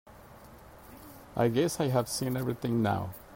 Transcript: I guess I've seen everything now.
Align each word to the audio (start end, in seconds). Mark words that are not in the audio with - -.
I 1.37 1.49
guess 1.49 1.79
I've 1.79 2.09
seen 2.09 2.35
everything 2.35 2.81
now. 2.81 3.13